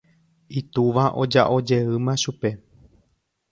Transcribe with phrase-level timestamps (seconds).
[0.61, 2.51] Itúva oja'ojeýma chupe.